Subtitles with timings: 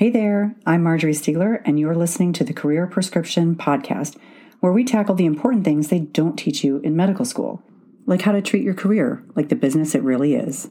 [0.00, 4.16] Hey there, I'm Marjorie Stiegler, and you're listening to the Career Prescription Podcast,
[4.60, 7.62] where we tackle the important things they don't teach you in medical school,
[8.06, 10.70] like how to treat your career like the business it really is,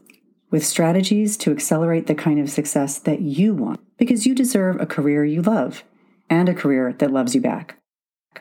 [0.50, 4.84] with strategies to accelerate the kind of success that you want, because you deserve a
[4.84, 5.84] career you love
[6.28, 7.76] and a career that loves you back.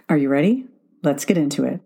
[0.10, 0.66] Are you ready?
[1.04, 1.82] Let's get into it.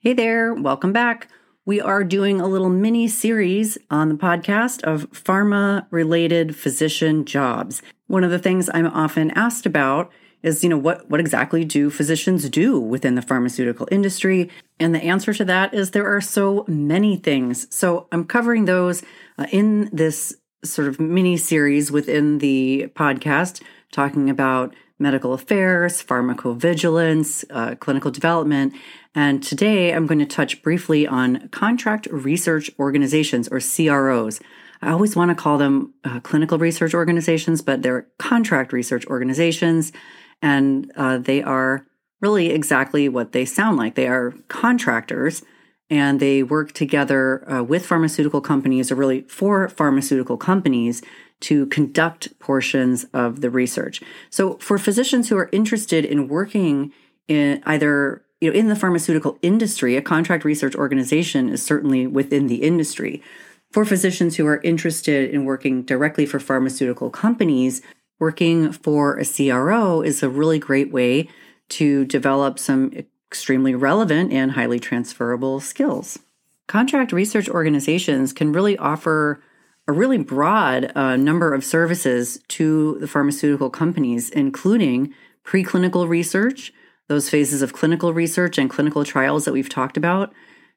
[0.00, 1.28] Hey there, welcome back
[1.66, 7.82] we are doing a little mini series on the podcast of pharma related physician jobs.
[8.06, 10.10] One of the things I'm often asked about
[10.42, 14.50] is, you know, what, what exactly do physicians do within the pharmaceutical industry?
[14.78, 17.66] And the answer to that is there are so many things.
[17.74, 19.02] So I'm covering those
[19.38, 27.44] uh, in this sort of mini series within the podcast, talking about medical affairs, pharmacovigilance,
[27.50, 28.74] uh, clinical development.
[29.14, 34.40] And today I'm going to touch briefly on contract research organizations or CROs.
[34.82, 39.92] I always want to call them uh, clinical research organizations, but they're contract research organizations.
[40.40, 41.86] And uh, they are
[42.20, 43.94] really exactly what they sound like.
[43.94, 45.42] They are contractors
[45.90, 51.02] and they work together uh, with pharmaceutical companies or really for pharmaceutical companies
[51.40, 54.00] to conduct portions of the research.
[54.28, 56.92] So for physicians who are interested in working
[57.26, 62.46] in either you know in the pharmaceutical industry, a contract research organization is certainly within
[62.46, 63.22] the industry.
[63.70, 67.82] For physicians who are interested in working directly for pharmaceutical companies,
[68.18, 71.28] working for a CRO is a really great way
[71.70, 72.92] to develop some
[73.30, 76.18] extremely relevant and highly transferable skills.
[76.66, 79.42] Contract research organizations can really offer
[79.86, 86.72] a really broad uh, number of services to the pharmaceutical companies, including preclinical research,
[87.10, 90.32] those phases of clinical research and clinical trials that we've talked about,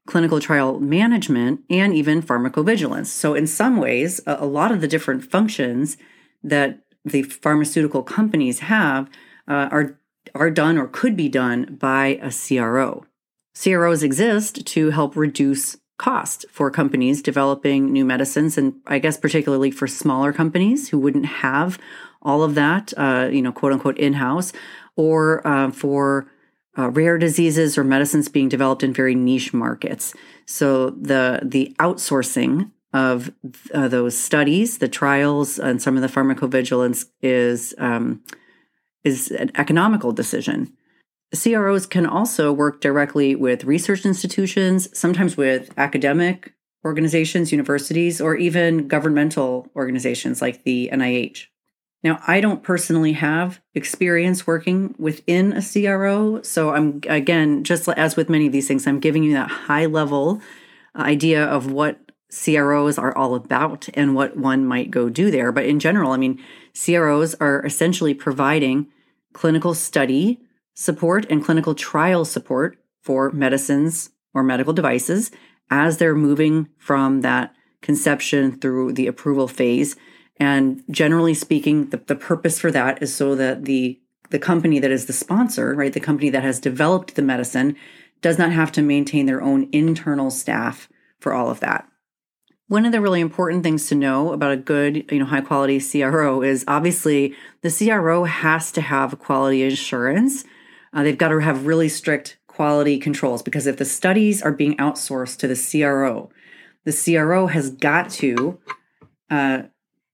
[0.08, 3.06] clinical trial management, and even pharmacovigilance.
[3.06, 5.96] So, in some ways, a, lot of the different functions
[6.44, 9.12] that the pharmaceutical companies have
[9.48, 10.00] uh, are
[10.34, 13.06] are done or could be done by a CRO.
[13.54, 19.70] CROs exist to help reduce cost for companies developing new medicines, and I guess particularly
[19.70, 21.78] for smaller companies who wouldn't have
[22.24, 24.52] all of that, uh, you know, quote unquote, in house,
[24.96, 26.28] or uh, for
[26.78, 30.14] uh, rare diseases or medicines being developed in very niche markets.
[30.46, 33.32] So the the outsourcing of
[33.74, 38.24] uh, those studies, the trials, and some of the pharmacovigilance is um,
[39.04, 40.74] is an economical decision.
[41.34, 46.54] CROs can also work directly with research institutions, sometimes with academic
[46.86, 51.48] organizations, universities, or even governmental organizations like the NIH.
[52.04, 56.42] Now, I don't personally have experience working within a CRO.
[56.42, 59.86] So I'm, again, just as with many of these things, I'm giving you that high
[59.86, 60.42] level
[60.96, 62.00] uh, idea of what
[62.30, 65.52] CROs are all about and what one might go do there.
[65.52, 66.44] But in general, I mean,
[66.74, 68.88] CROs are essentially providing
[69.34, 70.40] clinical study
[70.74, 75.32] support and clinical trial support for medicines or medical devices
[75.70, 79.96] as they're moving from that conception through the approval phase.
[80.38, 84.00] And generally speaking, the, the purpose for that is so that the
[84.30, 87.76] the company that is the sponsor, right, the company that has developed the medicine,
[88.22, 90.90] does not have to maintain their own internal staff
[91.20, 91.88] for all of that.
[92.68, 95.80] One of the really important things to know about a good, you know, high quality
[95.80, 100.46] CRO is obviously the CRO has to have quality assurance
[100.94, 104.78] uh, they've got to have really strict quality controls because if the studies are being
[104.78, 106.30] outsourced to the CRO,
[106.86, 108.60] the CRO has got to
[109.30, 109.64] uh,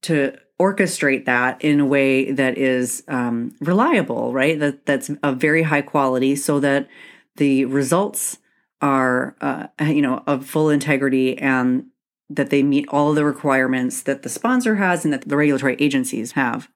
[0.04, 4.60] to orchestrate that in a way that is um, reliable, right?
[4.60, 6.88] That that's a very high quality, so that
[7.38, 8.38] the results
[8.82, 11.86] are uh, you know of full integrity and
[12.30, 16.34] that they meet all the requirements that the sponsor has and that the regulatory agencies
[16.34, 16.70] have.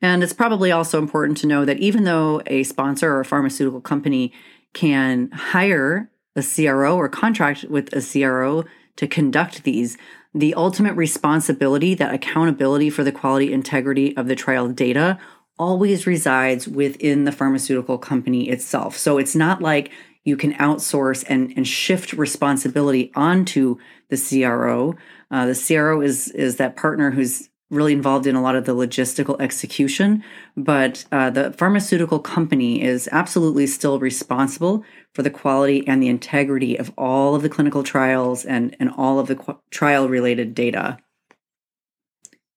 [0.00, 3.80] And it's probably also important to know that even though a sponsor or a pharmaceutical
[3.80, 4.32] company
[4.72, 8.64] can hire a CRO or contract with a CRO
[8.96, 9.96] to conduct these,
[10.34, 15.18] the ultimate responsibility, that accountability for the quality integrity of the trial data
[15.58, 18.96] always resides within the pharmaceutical company itself.
[18.96, 19.90] So it's not like
[20.24, 23.78] you can outsource and, and shift responsibility onto
[24.10, 24.94] the CRO.
[25.30, 28.74] Uh, the CRO is is that partner who's really involved in a lot of the
[28.74, 30.22] logistical execution,
[30.56, 36.76] but uh, the pharmaceutical company is absolutely still responsible for the quality and the integrity
[36.76, 40.98] of all of the clinical trials and, and all of the qu- trial related data.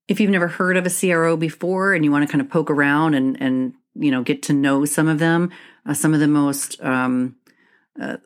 [0.07, 2.69] If you've never heard of a CRO before and you want to kind of poke
[2.69, 5.51] around and, and you know get to know some of them,
[5.85, 7.35] uh, some of the most um,
[7.99, 8.17] uh,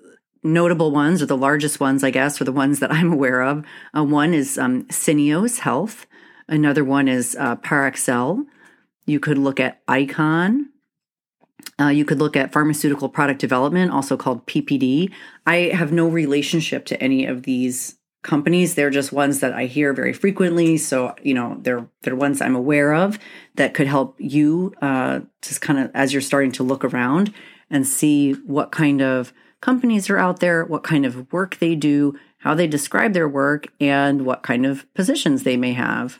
[0.44, 3.66] notable ones, or the largest ones, I guess, or the ones that I'm aware of.
[3.96, 6.06] Uh, one is um, Syneos Health.
[6.48, 7.56] Another one is uh.
[9.06, 10.70] You could look at Icon.
[11.80, 15.12] Uh, you could look at pharmaceutical product development, also called PPD.
[15.46, 18.76] I have no relationship to any of these companies.
[18.76, 20.78] They're just ones that I hear very frequently.
[20.78, 23.20] So, you know, they're they're ones I'm aware of
[23.56, 27.34] that could help you uh, just kind of as you're starting to look around
[27.70, 32.18] and see what kind of companies are out there, what kind of work they do,
[32.40, 36.20] how they describe their work, and what kind of positions they may have.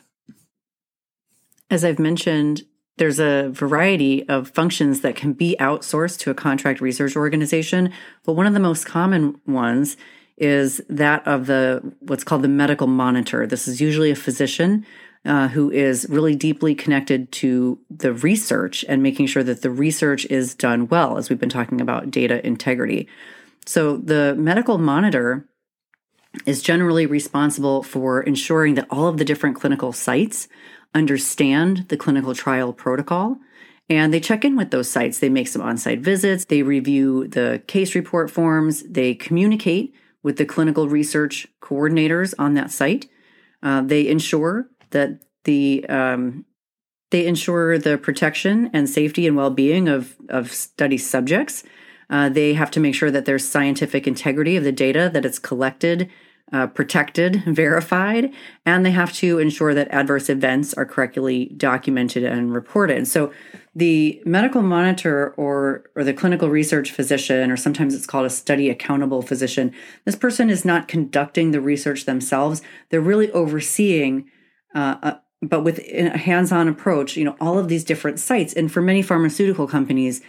[1.74, 2.62] As I've mentioned,
[2.98, 7.92] there's a variety of functions that can be outsourced to a contract research organization,
[8.22, 9.96] but one of the most common ones
[10.36, 13.44] is that of the what's called the medical monitor.
[13.44, 14.86] This is usually a physician
[15.24, 20.26] uh, who is really deeply connected to the research and making sure that the research
[20.26, 23.08] is done well, as we've been talking about data integrity.
[23.66, 25.48] So the medical monitor
[26.46, 30.46] is generally responsible for ensuring that all of the different clinical sites
[30.94, 33.38] understand the clinical trial protocol
[33.88, 35.18] and they check in with those sites.
[35.18, 40.38] They make some on site visits, they review the case report forms, they communicate with
[40.38, 43.08] the clinical research coordinators on that site.
[43.62, 46.46] Uh, they ensure that the um,
[47.10, 51.62] they ensure the protection and safety and well-being of, of study subjects.
[52.10, 55.38] Uh, they have to make sure that there's scientific integrity of the data, that it's
[55.38, 56.10] collected
[56.52, 58.32] uh, protected, verified,
[58.66, 63.08] and they have to ensure that adverse events are correctly documented and reported.
[63.08, 63.32] So,
[63.74, 68.70] the medical monitor or or the clinical research physician, or sometimes it's called a study
[68.70, 69.72] accountable physician,
[70.04, 72.62] this person is not conducting the research themselves.
[72.90, 74.30] They're really overseeing.
[74.74, 78.72] Uh, uh but with a hands-on approach, you know, all of these different sites, and
[78.72, 80.22] for many pharmaceutical companies,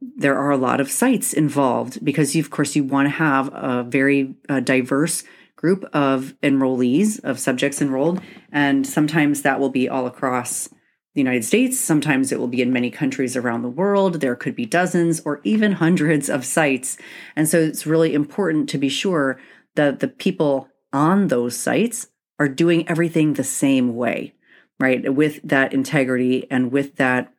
[0.00, 3.48] there are a lot of sites involved because, you, of course, you want to have
[3.54, 5.24] a very uh, diverse
[5.58, 8.20] group of enrollees, of subjects enrolled.
[8.52, 11.80] And sometimes that will be all across the United States.
[11.80, 14.20] Sometimes it will be in many countries around the world.
[14.20, 16.96] There could be dozens or even hundreds of sites.
[17.34, 19.40] And so it's really important to be sure
[19.74, 22.06] that the people on those sites
[22.38, 24.34] are doing everything the same way,
[24.78, 25.12] right?
[25.12, 27.34] With that integrity and with that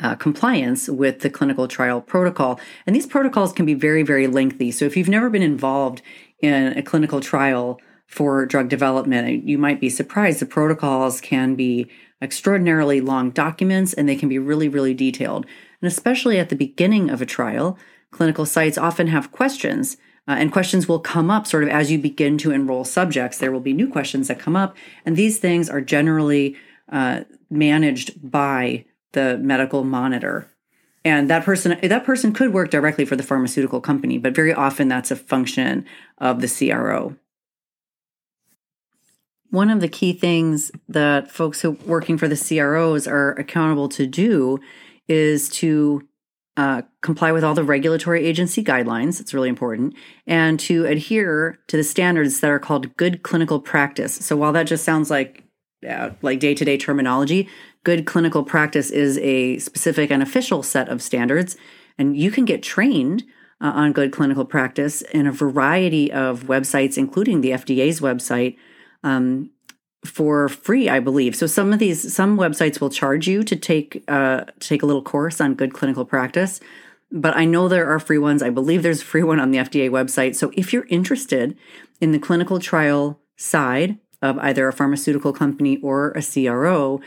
[0.00, 2.60] uh, compliance with the clinical trial protocol.
[2.86, 4.70] And these protocols can be very, very lengthy.
[4.70, 6.02] So if you've never been involved
[6.40, 10.40] in a clinical trial for drug development, you might be surprised.
[10.40, 11.88] The protocols can be
[12.22, 15.44] extraordinarily long documents and they can be really, really detailed.
[15.82, 17.78] And especially at the beginning of a trial,
[18.10, 19.96] clinical sites often have questions.
[20.28, 23.38] Uh, and questions will come up sort of as you begin to enroll subjects.
[23.38, 24.76] There will be new questions that come up.
[25.04, 26.56] And these things are generally
[26.90, 30.50] uh, managed by the medical monitor
[31.06, 34.88] and that person that person could work directly for the pharmaceutical company but very often
[34.88, 35.86] that's a function
[36.18, 37.14] of the CRO
[39.50, 44.06] one of the key things that folks who working for the CROs are accountable to
[44.06, 44.58] do
[45.08, 46.06] is to
[46.56, 49.20] uh, comply with all the regulatory agency guidelines.
[49.20, 49.94] It's really important.
[50.26, 54.14] And to adhere to the standards that are called good clinical practice.
[54.14, 55.44] So while that just sounds like
[55.88, 57.48] uh, like day to day terminology,
[57.86, 61.56] good clinical practice is a specific and official set of standards,
[61.96, 63.22] and you can get trained
[63.60, 68.56] uh, on good clinical practice in a variety of websites, including the FDA's website.
[69.04, 69.50] Um,
[70.04, 71.34] for free, I believe.
[71.36, 75.02] So some of these, some websites will charge you to take uh, take a little
[75.02, 76.60] course on good clinical practice,
[77.12, 78.42] but I know there are free ones.
[78.42, 80.34] I believe there's a free one on the FDA website.
[80.34, 81.56] So if you're interested
[82.00, 87.00] in the clinical trial side of either a pharmaceutical company or a CRO,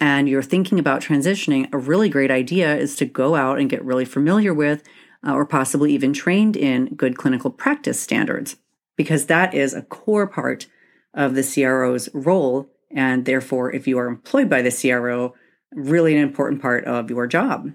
[0.00, 3.84] and you're thinking about transitioning, a really great idea is to go out and get
[3.84, 4.82] really familiar with
[5.26, 8.56] uh, or possibly even trained in good clinical practice standards,
[8.96, 10.66] because that is a core part
[11.14, 12.68] of the CRO's role.
[12.90, 15.34] And therefore, if you are employed by the CRO,
[15.72, 17.72] really an important part of your job.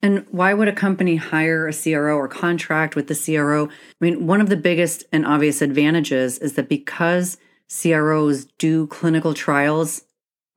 [0.00, 3.66] And why would a company hire a CRO or contract with the CRO?
[3.66, 7.36] I mean, one of the biggest and obvious advantages is that because
[7.68, 10.02] CROs do clinical trials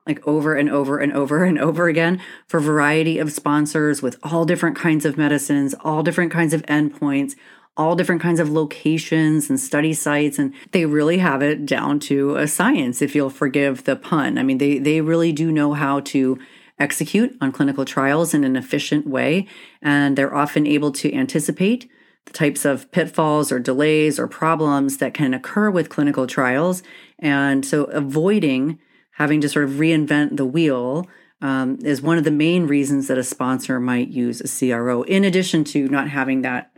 [0.08, 4.46] like over and over and over and over again for variety of sponsors with all
[4.46, 7.36] different kinds of medicines, all different kinds of endpoints,
[7.78, 12.36] all different kinds of locations and study sites and they really have it down to
[12.36, 14.38] a science if you'll forgive the pun.
[14.38, 16.38] I mean they they really do know how to
[16.80, 19.48] execute on clinical trials in an efficient way
[19.82, 21.90] and they're often able to anticipate
[22.26, 26.84] the types of pitfalls or delays or problems that can occur with clinical trials.
[27.20, 28.80] And so avoiding
[29.22, 31.08] having to sort of reinvent the wheel
[31.42, 35.24] um, is one of the main reasons that a sponsor might use a CRO, in
[35.24, 36.72] addition to not having that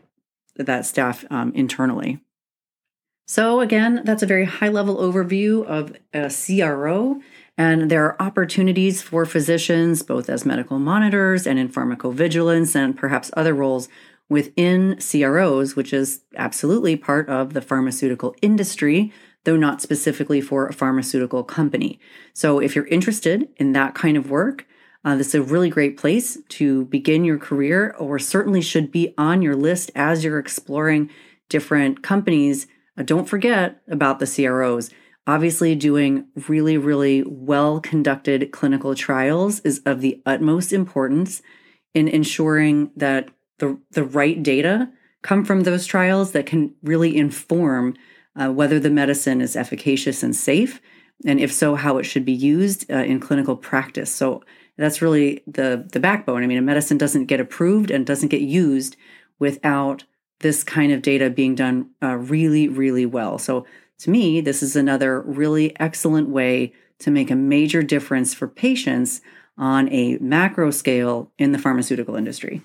[0.57, 2.19] that staff um, internally.
[3.25, 7.21] So, again, that's a very high level overview of a CRO.
[7.57, 13.31] And there are opportunities for physicians, both as medical monitors and in pharmacovigilance and perhaps
[13.37, 13.87] other roles
[14.29, 20.73] within CROs, which is absolutely part of the pharmaceutical industry, though not specifically for a
[20.73, 21.99] pharmaceutical company.
[22.33, 24.65] So, if you're interested in that kind of work,
[25.05, 29.13] uh, this is a really great place to begin your career, or certainly should be
[29.17, 31.09] on your list as you're exploring
[31.49, 32.67] different companies.
[32.97, 34.89] Uh, don't forget about the CROs.
[35.27, 41.41] Obviously, doing really, really well conducted clinical trials is of the utmost importance
[41.93, 44.89] in ensuring that the, the right data
[45.21, 47.95] come from those trials that can really inform
[48.35, 50.81] uh, whether the medicine is efficacious and safe,
[51.25, 54.11] and if so, how it should be used uh, in clinical practice.
[54.11, 54.43] So,
[54.77, 56.43] that's really the the backbone.
[56.43, 58.97] I mean, a medicine doesn't get approved and doesn't get used
[59.39, 60.03] without
[60.43, 63.39] this kind of data being done uh, really, really well.
[63.39, 63.65] So
[63.99, 69.21] to me, this is another really excellent way to make a major difference for patients
[69.57, 72.61] on a macro scale in the pharmaceutical industry.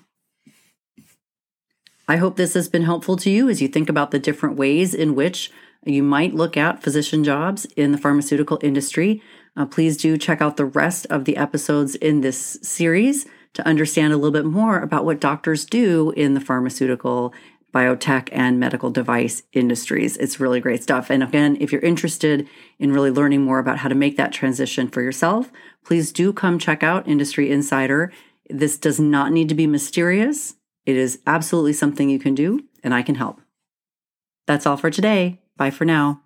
[2.09, 4.95] I hope this has been helpful to you as you think about the different ways
[4.95, 5.51] in which
[5.85, 9.21] you might look at physician jobs in the pharmaceutical industry.
[9.55, 14.11] Uh, please do check out the rest of the episodes in this series to understand
[14.11, 17.31] a little bit more about what doctors do in the pharmaceutical,
[17.71, 20.17] biotech, and medical device industries.
[20.17, 21.11] It's really great stuff.
[21.11, 22.49] And again, if you're interested
[22.79, 25.51] in really learning more about how to make that transition for yourself,
[25.85, 28.11] please do come check out Industry Insider.
[28.49, 30.55] This does not need to be mysterious.
[30.89, 33.41] It is absolutely something you can do, and I can help.
[34.47, 35.39] That's all for today.
[35.55, 36.23] Bye for now.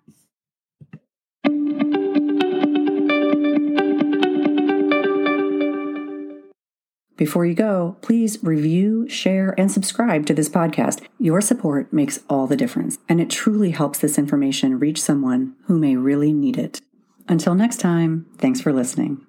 [7.18, 11.02] Before you go, please review, share, and subscribe to this podcast.
[11.18, 15.78] Your support makes all the difference, and it truly helps this information reach someone who
[15.78, 16.80] may really need it.
[17.28, 19.26] Until next time, thanks for listening.